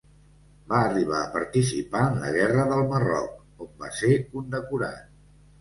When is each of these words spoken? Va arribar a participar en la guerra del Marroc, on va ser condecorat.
Va 0.71 0.79
arribar 0.85 1.19
a 1.25 1.27
participar 1.35 2.01
en 2.13 2.17
la 2.23 2.33
guerra 2.37 2.65
del 2.73 2.83
Marroc, 2.95 3.39
on 3.67 3.71
va 3.85 3.93
ser 3.99 4.13
condecorat. 4.33 5.07